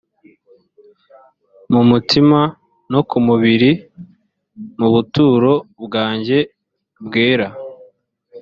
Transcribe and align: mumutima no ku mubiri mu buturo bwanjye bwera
mumutima 1.71 2.39
no 2.91 3.01
ku 3.09 3.17
mubiri 3.25 3.71
mu 4.79 4.87
buturo 4.93 5.53
bwanjye 5.85 6.37
bwera 7.05 7.47